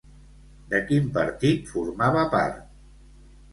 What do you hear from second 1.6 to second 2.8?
formava part?